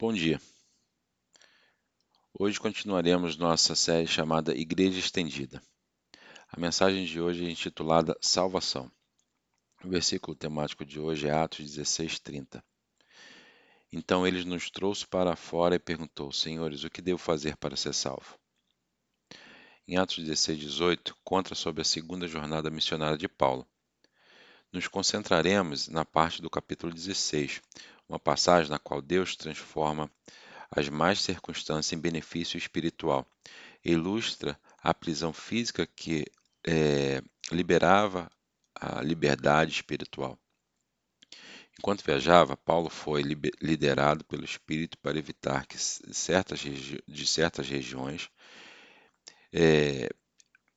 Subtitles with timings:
[0.00, 0.40] Bom dia.
[2.32, 5.62] Hoje continuaremos nossa série chamada Igreja Estendida.
[6.48, 8.90] A mensagem de hoje é intitulada Salvação.
[9.84, 12.64] O versículo temático de hoje é Atos 16:30.
[13.92, 17.92] Então ele nos trouxe para fora e perguntou: Senhores, o que devo fazer para ser
[17.92, 18.38] salvo?
[19.86, 23.68] Em Atos 16:18, conta sobre a segunda jornada missionária de Paulo.
[24.72, 27.60] Nos concentraremos na parte do capítulo 16,
[28.10, 30.10] uma passagem na qual Deus transforma
[30.68, 33.24] as más circunstâncias em benefício espiritual.
[33.84, 36.24] Ilustra a prisão física que
[36.66, 37.22] é,
[37.52, 38.30] liberava
[38.74, 40.36] a liberdade espiritual.
[41.78, 43.22] Enquanto viajava, Paulo foi
[43.62, 48.28] liderado pelo Espírito para evitar que certas de certas regiões
[49.52, 50.10] é,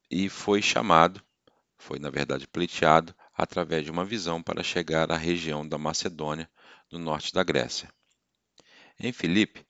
[0.09, 1.21] e foi chamado,
[1.77, 6.49] foi na verdade pleiteado, através de uma visão para chegar à região da Macedônia,
[6.93, 7.89] no norte da Grécia.
[8.99, 9.65] Em Filipe,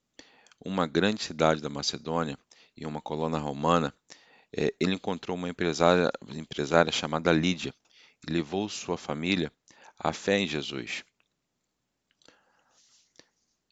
[0.60, 2.38] uma grande cidade da Macedônia
[2.76, 3.94] e uma colônia romana,
[4.56, 7.74] é, ele encontrou uma empresária, empresária chamada Lídia
[8.28, 9.52] e levou sua família
[9.98, 11.06] à fé em Jesus.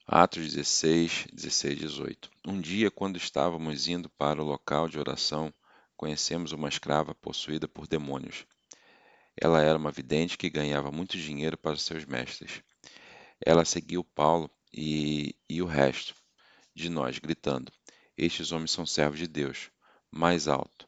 [0.08, 2.31] Atos 16, 16 18.
[2.48, 5.54] Um dia, quando estávamos indo para o local de oração,
[5.95, 8.45] conhecemos uma escrava possuída por demônios.
[9.39, 12.64] Ela era uma vidente que ganhava muito dinheiro para seus mestres.
[13.44, 16.16] Ela seguiu Paulo e, e o resto
[16.75, 17.72] de nós, gritando:
[18.16, 19.72] Estes homens são servos de Deus,
[20.11, 20.88] mais alto,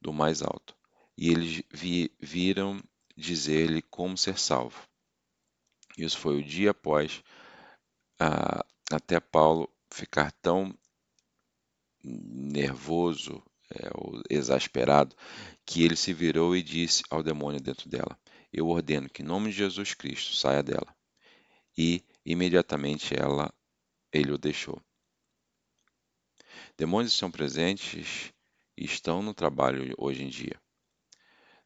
[0.00, 0.76] do mais alto.
[1.16, 2.80] E eles vi, viram
[3.16, 4.86] dizer-lhe como ser salvo.
[5.96, 7.22] Isso foi o dia após
[8.20, 10.72] a, até Paulo ficar tão
[12.04, 13.90] nervoso é,
[14.30, 15.16] exasperado
[15.66, 18.16] que ele se virou e disse ao demônio dentro dela:
[18.52, 20.97] Eu ordeno que, em nome de Jesus Cristo, saia dela
[21.78, 23.54] e imediatamente ela
[24.12, 24.82] ele o deixou.
[26.76, 28.32] Demônios estão presentes
[28.76, 30.60] e estão no trabalho hoje em dia.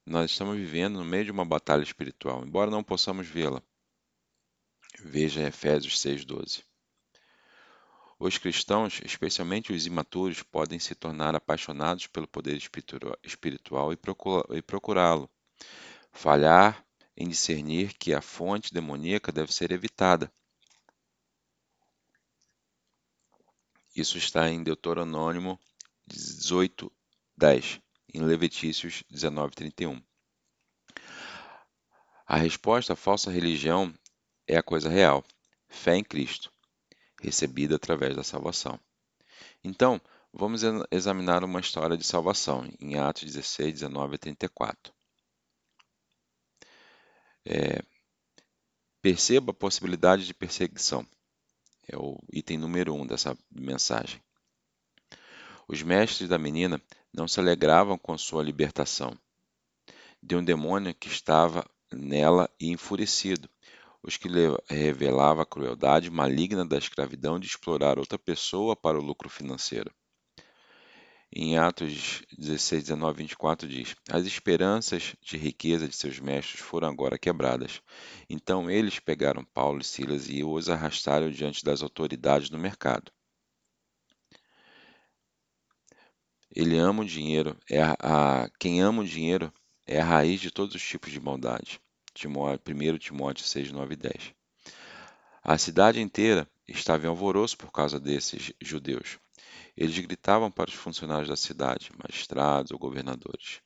[0.04, 3.62] Nós estamos vivendo no meio de uma batalha espiritual, embora não possamos vê-la.
[4.98, 6.62] Veja Efésios 6:12.
[8.19, 12.56] Os cristãos, especialmente os imaturos, podem se tornar apaixonados pelo poder
[13.25, 15.31] espiritual e procurá-lo.
[16.12, 16.84] Falhar
[17.16, 20.32] em discernir que a fonte demoníaca deve ser evitada.
[23.94, 25.58] Isso está em Deuteronômio
[26.06, 26.90] 18,
[27.36, 27.80] 10,
[28.14, 30.02] em Levitícios 19, 31.
[32.26, 33.94] A resposta à falsa religião
[34.46, 35.22] é a coisa real,
[35.68, 36.50] fé em Cristo,
[37.20, 38.80] recebida através da salvação.
[39.62, 40.00] Então,
[40.32, 45.01] vamos examinar uma história de salvação em Atos 16, 19 a 34.
[47.44, 47.82] É,
[49.00, 51.06] perceba a possibilidade de perseguição.
[51.88, 54.22] É o item número um dessa mensagem.
[55.66, 56.80] Os mestres da menina
[57.12, 59.16] não se alegravam com sua libertação
[60.22, 63.48] de um demônio que estava nela e enfurecido,
[64.03, 64.28] os que
[64.69, 69.92] revelava a crueldade maligna da escravidão de explorar outra pessoa para o lucro financeiro.
[71.34, 77.19] Em Atos 16, 19 24 diz: As esperanças de riqueza de seus mestres foram agora
[77.19, 77.81] quebradas.
[78.28, 83.10] Então eles pegaram Paulo e Silas e os arrastaram diante das autoridades no mercado.
[86.54, 89.50] Ele ama o dinheiro, é a, quem ama o dinheiro
[89.87, 91.81] é a raiz de todos os tipos de maldade.
[92.12, 94.34] Timóteo, 1 Timóteo 6, 9 e 10.
[95.42, 99.19] A cidade inteira estava em alvoroço por causa desses judeus.
[99.77, 103.60] Eles gritavam para os funcionários da cidade, magistrados ou governadores.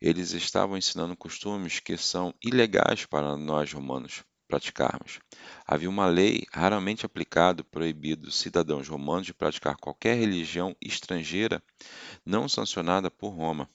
[0.00, 5.18] Eles estavam ensinando costumes que são ilegais para nós romanos praticarmos.
[5.66, 11.62] Havia uma lei raramente aplicada proibindo cidadãos romanos de praticar qualquer religião estrangeira
[12.24, 13.68] não sancionada por Roma.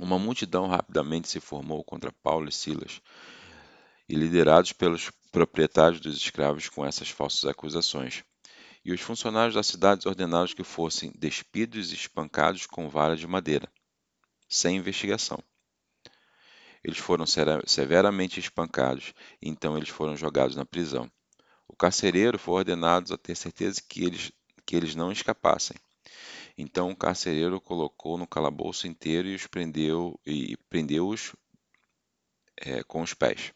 [0.00, 3.00] Uma multidão rapidamente se formou contra Paulo e Silas,
[4.08, 8.22] e liderados pelos proprietários dos escravos com essas falsas acusações
[8.84, 13.72] e os funcionários da cidade ordenaram que fossem despidos e espancados com vara de madeira,
[14.48, 15.42] sem investigação.
[16.84, 17.24] Eles foram
[17.64, 21.10] severamente espancados, e então eles foram jogados na prisão.
[21.68, 24.32] O carcereiro foi ordenado a ter certeza que eles,
[24.66, 25.76] que eles não escapassem.
[26.58, 31.34] Então o carcereiro colocou no calabouço inteiro e os prendeu e prendeu-os
[32.56, 33.52] é, com os pés.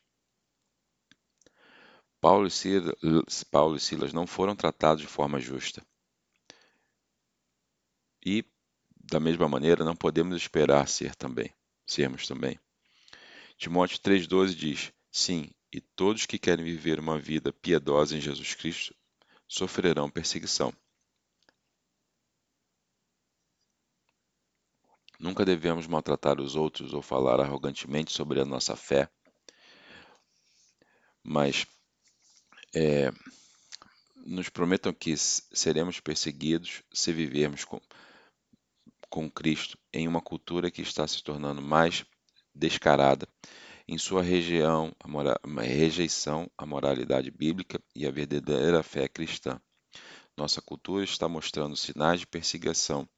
[3.53, 5.81] Paulo e Silas não foram tratados de forma justa.
[8.25, 8.45] E,
[8.97, 11.55] da mesma maneira, não podemos esperar ser também,
[11.87, 12.59] sermos também.
[13.57, 18.93] Timóteo 3,12 diz: Sim, e todos que querem viver uma vida piedosa em Jesus Cristo
[19.47, 20.73] sofrerão perseguição.
[25.17, 29.09] Nunca devemos maltratar os outros ou falar arrogantemente sobre a nossa fé,
[31.23, 31.65] mas
[32.79, 33.11] é,
[34.27, 37.81] nos prometam que seremos perseguidos se vivermos com,
[39.09, 42.05] com Cristo em uma cultura que está se tornando mais
[42.55, 43.27] descarada
[43.89, 49.59] em sua região, a rejeição à moralidade bíblica e à verdadeira fé cristã.
[50.37, 53.09] Nossa cultura está mostrando sinais de perseguição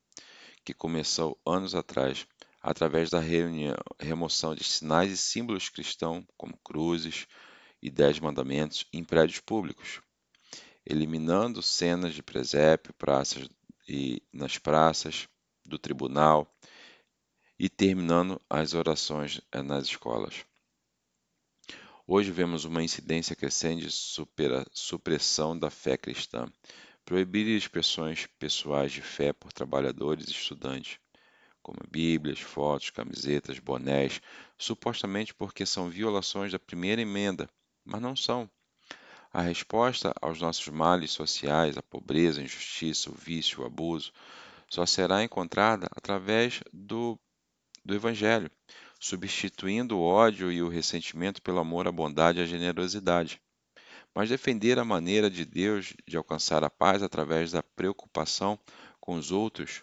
[0.64, 2.28] que começou anos atrás,
[2.62, 7.26] através da reunião, remoção de sinais e símbolos cristãos, como cruzes
[7.82, 10.00] e dez mandamentos, em prédios públicos,
[10.84, 13.48] eliminando cenas de presépio, praças
[13.88, 15.28] e nas praças
[15.64, 16.50] do tribunal
[17.58, 20.44] e terminando as orações eh, nas escolas.
[22.06, 26.50] Hoje vemos uma incidência crescente de supera, supressão da fé cristã,
[27.04, 30.98] proibir expressões pessoais de fé por trabalhadores e estudantes,
[31.62, 34.22] como bíblias, fotos, camisetas, bonés,
[34.56, 37.48] supostamente porque são violações da primeira emenda,
[37.88, 38.48] mas não são.
[39.32, 44.12] A resposta aos nossos males sociais, a pobreza, a injustiça, o vício, o abuso,
[44.68, 47.18] só será encontrada através do,
[47.84, 48.50] do Evangelho,
[49.00, 53.40] substituindo o ódio e o ressentimento pelo amor, a bondade e a generosidade.
[54.14, 58.58] Mas defender a maneira de Deus de alcançar a paz através da preocupação
[59.00, 59.82] com os outros,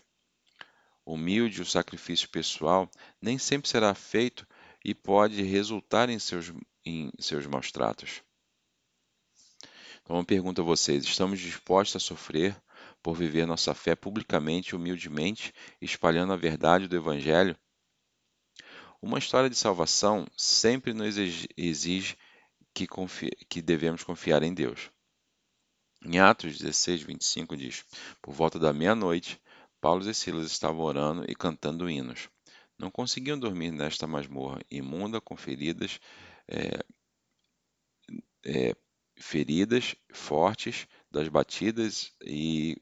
[1.06, 2.90] humilde o sacrifício pessoal,
[3.22, 4.46] nem sempre será feito
[4.84, 6.52] e pode resultar em seus,
[6.86, 8.22] em seus maus tratos.
[10.02, 12.56] Então, uma pergunta a vocês: estamos dispostos a sofrer
[13.02, 17.58] por viver nossa fé publicamente humildemente, espalhando a verdade do Evangelho?
[19.02, 21.16] Uma história de salvação sempre nos
[21.58, 22.18] exige
[22.74, 22.88] que,
[23.50, 24.90] que devemos confiar em Deus.
[26.04, 27.86] Em Atos 16, 25 diz:
[28.22, 29.42] Por volta da meia-noite,
[29.82, 32.30] Paulo e Silas estavam orando e cantando hinos.
[32.78, 36.00] Não conseguiam dormir nesta masmorra imunda com feridas,
[36.48, 36.84] é,
[38.46, 38.76] é,
[39.18, 42.78] feridas fortes das batidas e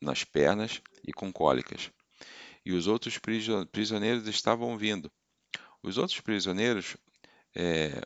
[0.00, 1.90] nas pernas e com cólicas.
[2.64, 3.18] E os outros
[3.70, 5.10] prisioneiros estavam vindo.
[5.82, 6.96] Os outros prisioneiros
[7.54, 8.00] é,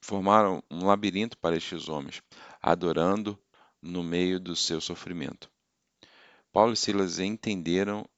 [0.00, 2.22] formaram um labirinto para estes homens,
[2.60, 3.38] adorando
[3.80, 5.50] no meio do seu sofrimento.
[6.52, 8.08] Paulo e Silas entenderam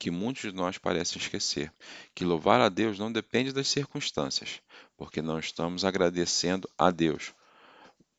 [0.00, 1.70] que muitos de nós parecem esquecer,
[2.14, 4.62] que louvar a Deus não depende das circunstâncias,
[4.96, 7.34] porque não estamos agradecendo a Deus.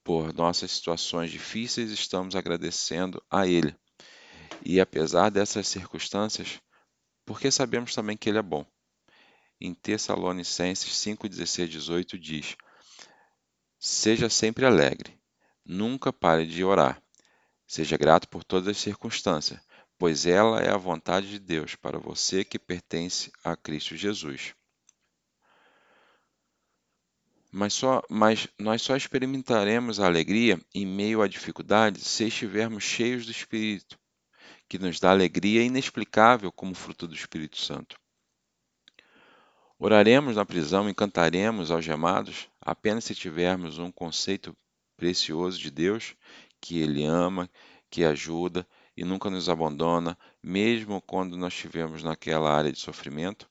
[0.04, 3.75] Por nossas situações difíceis, estamos agradecendo a Ele.
[4.63, 6.62] E apesar dessas circunstâncias,
[7.25, 8.63] porque sabemos também que Ele é bom
[9.60, 12.56] em Tessalonicenses 5, 16, 18 diz:
[13.80, 15.19] Seja sempre alegre,
[15.66, 17.01] nunca pare de orar.
[17.68, 19.60] Seja grato por todas as circunstâncias,
[20.01, 24.56] pois ela é a vontade de Deus para você que pertence a Cristo Jesus.
[27.51, 33.27] Mas, só, mas nós só experimentaremos a alegria em meio à dificuldade se estivermos cheios
[33.27, 33.95] do Espírito,
[34.68, 37.95] que nos dá alegria inexplicável como fruto do Espírito Santo.
[39.77, 44.57] Oraremos na prisão e cantaremos algemados apenas se tivermos um conceito
[44.97, 46.15] precioso de Deus,
[46.59, 47.47] que Ele ama,
[47.87, 48.66] que ajuda
[49.01, 53.49] e nunca nos abandona, mesmo quando nós estivermos naquela área de sofrimento?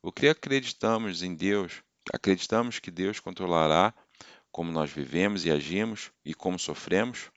[0.00, 1.82] O que acreditamos em Deus?
[2.14, 3.92] Acreditamos que Deus controlará
[4.50, 7.30] como nós vivemos e agimos e como sofremos?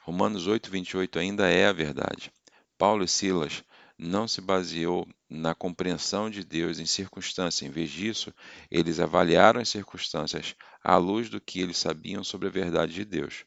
[0.00, 2.32] Romanos 8, 28 ainda é a verdade.
[2.78, 3.62] Paulo e Silas
[4.02, 7.68] não se baseou na compreensão de Deus em circunstâncias.
[7.68, 8.32] Em vez disso,
[8.70, 13.44] eles avaliaram as circunstâncias à luz do que eles sabiam sobre a verdade de Deus.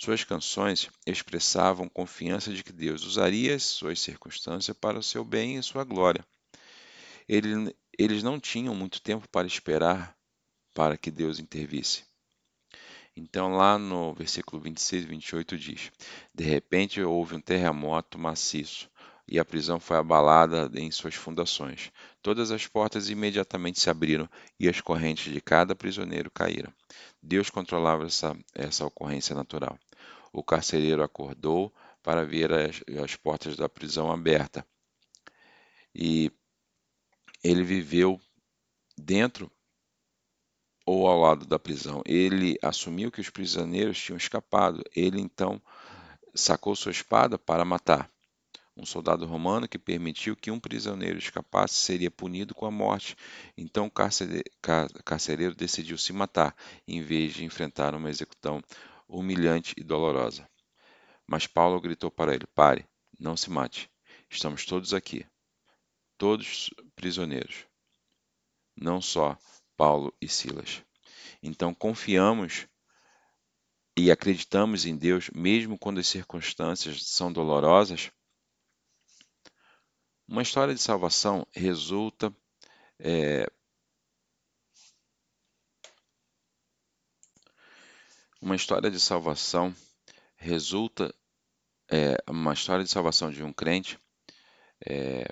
[0.00, 5.56] Suas canções expressavam confiança de que Deus usaria as suas circunstâncias para o seu bem
[5.56, 6.24] e sua glória.
[7.28, 10.16] Eles não tinham muito tempo para esperar
[10.72, 12.04] para que Deus intervisse.
[13.16, 15.90] Então, lá no versículo 26 e 28 diz:
[16.34, 18.88] De repente houve um terremoto maciço
[19.28, 21.90] e a prisão foi abalada em suas fundações.
[22.22, 24.28] Todas as portas imediatamente se abriram
[24.58, 26.72] e as correntes de cada prisioneiro caíram.
[27.22, 29.78] Deus controlava essa, essa ocorrência natural.
[30.32, 34.62] O carcereiro acordou para ver as, as portas da prisão abertas
[35.94, 36.30] e
[37.42, 38.20] ele viveu
[38.96, 39.50] dentro
[40.84, 42.02] ou ao lado da prisão.
[42.06, 44.84] Ele assumiu que os prisioneiros tinham escapado.
[44.94, 45.60] Ele então
[46.34, 48.10] sacou sua espada para matar.
[48.76, 53.16] Um soldado romano que permitiu que um prisioneiro escapasse seria punido com a morte.
[53.56, 56.54] Então o carcereiro decidiu se matar,
[56.86, 58.62] em vez de enfrentar uma execução
[59.08, 60.46] humilhante e dolorosa.
[61.26, 62.86] Mas Paulo gritou para ele: Pare,
[63.18, 63.90] não se mate.
[64.28, 65.24] Estamos todos aqui,
[66.18, 67.64] todos prisioneiros,
[68.76, 69.38] não só
[69.76, 70.82] Paulo e Silas.
[71.42, 72.66] Então confiamos
[73.96, 78.10] e acreditamos em Deus, mesmo quando as circunstâncias são dolorosas,
[80.28, 82.34] uma história de salvação resulta
[82.98, 83.46] é,
[88.40, 89.74] uma história de salvação
[90.36, 91.14] resulta
[91.90, 93.98] é, uma história de salvação de um crente
[94.86, 95.26] é,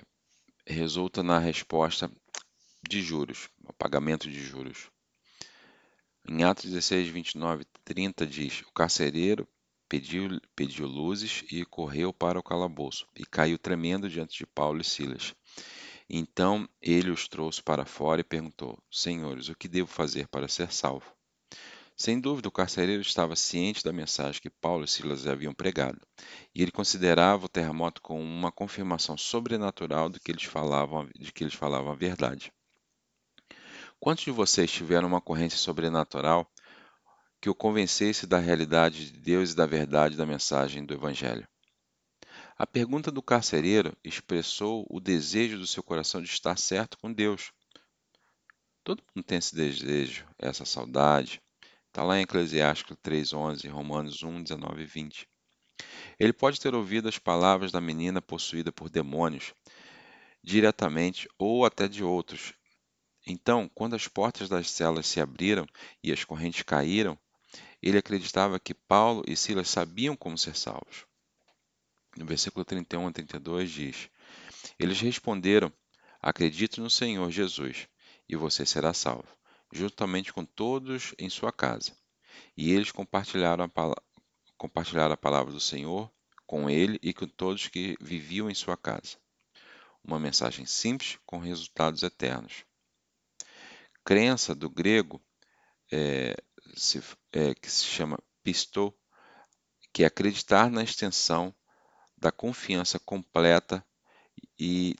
[0.65, 2.09] resulta na resposta
[2.87, 4.89] de juros, o pagamento de juros.
[6.27, 9.47] Em Atos 16, 29 30 diz: O carcereiro
[9.95, 14.83] pediu, pediu luzes e correu para o calabouço, e caiu tremendo diante de Paulo e
[14.83, 15.33] Silas.
[16.09, 20.69] Então ele os trouxe para fora e perguntou: Senhores, o que devo fazer para ser
[20.73, 21.09] salvo?
[21.95, 26.01] Sem dúvida, o carcereiro estava ciente da mensagem que Paulo e Silas haviam pregado,
[26.53, 31.45] e ele considerava o terremoto como uma confirmação sobrenatural de que eles falavam, de que
[31.45, 32.51] eles falavam a verdade.
[33.97, 36.45] Quantos de vocês tiveram uma ocorrência sobrenatural
[37.45, 41.47] que o convencesse da realidade de Deus e da verdade da mensagem do Evangelho?
[42.57, 47.51] A pergunta do carcereiro expressou o desejo do seu coração de estar certo com Deus.
[48.83, 51.39] Todo mundo tem esse desejo, essa saudade.
[51.85, 55.29] Está lá em Eclesiástico 3,11, Romanos 1, 19 e 20.
[56.19, 59.53] Ele pode ter ouvido as palavras da menina possuída por demônios,
[60.43, 62.55] diretamente ou até de outros,
[63.27, 65.65] então, quando as portas das celas se abriram
[66.03, 67.17] e as correntes caíram,
[67.89, 71.05] ele acreditava que Paulo e Silas sabiam como ser salvos.
[72.17, 74.09] No versículo 31 a 32 diz:
[74.79, 75.71] Eles responderam:
[76.21, 77.87] Acredite no Senhor Jesus,
[78.27, 79.27] e você será salvo,
[79.71, 81.95] juntamente com todos em sua casa.
[82.57, 84.01] E eles compartilharam a,
[84.57, 86.11] compartilharam a palavra do Senhor
[86.45, 89.17] com ele e com todos que viviam em sua casa.
[90.03, 92.65] Uma mensagem simples com resultados eternos
[94.05, 95.19] crença do grego
[95.91, 96.37] é,
[96.75, 97.01] se,
[97.35, 98.97] é, que se chama pistô,
[99.93, 101.53] que é acreditar na extensão
[102.17, 103.85] da confiança completa
[104.57, 104.95] e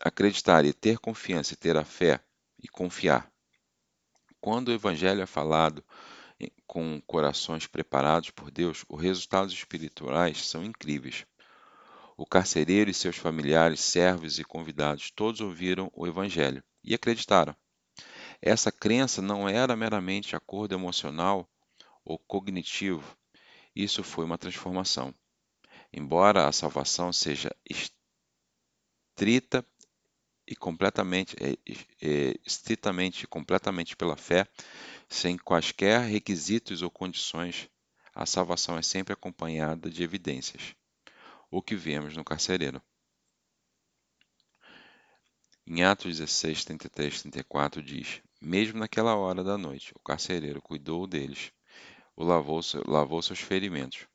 [0.00, 2.20] acreditar e ter confiança e ter a fé
[2.60, 3.32] e confiar.
[4.40, 5.84] Quando o evangelho é falado
[6.66, 11.24] com corações preparados por Deus, os resultados espirituais são incríveis.
[12.16, 17.54] O carcereiro e seus familiares, servos e convidados, todos ouviram o evangelho e acreditaram.
[18.42, 21.48] Essa crença não era meramente acordo emocional
[22.04, 23.16] ou cognitivo,
[23.74, 25.14] isso foi uma transformação.
[25.92, 27.54] Embora a salvação seja
[29.14, 29.64] estrita
[30.44, 31.52] e completamente, é,
[32.02, 34.48] é, estritamente e completamente pela fé,
[35.08, 37.70] sem quaisquer requisitos ou condições,
[38.12, 40.74] a salvação é sempre acompanhada de evidências.
[41.48, 42.82] O que vemos no carcereiro.
[45.64, 51.52] Em Atos 16, 33, 34 diz: Mesmo naquela hora da noite, o carcereiro cuidou deles,
[52.16, 54.06] o lavou, lavou seus ferimentos.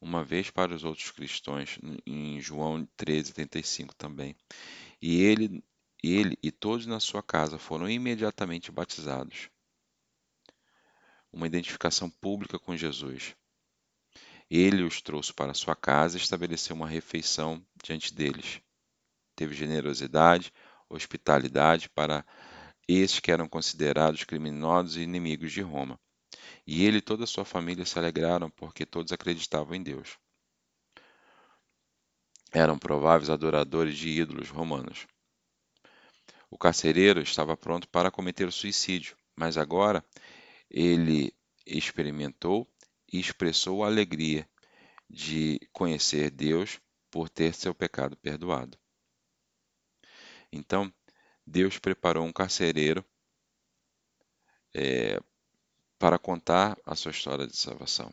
[0.00, 4.36] Uma vez para os outros cristãos, em João 13, 35 também.
[5.02, 5.62] E ele,
[6.02, 9.50] ele e todos na sua casa foram imediatamente batizados.
[11.32, 13.34] Uma identificação pública com Jesus.
[14.48, 18.62] Ele os trouxe para sua casa e estabeleceu uma refeição diante deles
[19.40, 20.52] teve generosidade,
[20.86, 22.26] hospitalidade para
[22.98, 25.98] esses que eram considerados criminosos e inimigos de Roma.
[26.66, 30.18] E ele e toda a sua família se alegraram porque todos acreditavam em Deus.
[32.52, 35.06] Eram prováveis adoradores de ídolos romanos.
[36.50, 40.04] O carcereiro estava pronto para cometer o suicídio, mas agora
[40.68, 41.32] ele
[41.64, 42.68] experimentou
[43.12, 44.48] e expressou a alegria
[45.08, 46.80] de conhecer Deus
[47.10, 48.78] por ter seu pecado perdoado.
[50.52, 50.92] Então,
[51.46, 53.04] Deus preparou um carcereiro
[54.74, 55.20] é,
[55.98, 58.12] para contar a sua história de salvação,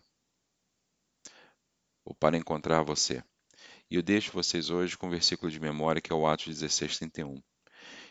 [2.04, 3.24] ou para encontrar você.
[3.90, 6.98] E eu deixo vocês hoje com um versículo de memória que é o Atos 16,
[6.98, 7.42] 31.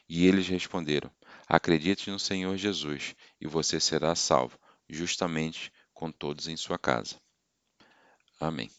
[0.08, 1.11] E eles responderam:
[1.46, 4.58] Acredite no Senhor Jesus, e você será salvo,
[4.88, 7.20] justamente com todos em sua casa.
[8.40, 8.70] Amém.